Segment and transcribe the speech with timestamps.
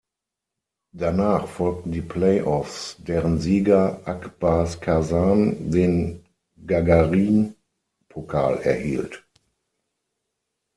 [0.95, 6.25] Danach folgten die Playoffs, deren Sieger Ak Bars Kasan den
[6.65, 9.23] Gagarin-Pokal erhielt.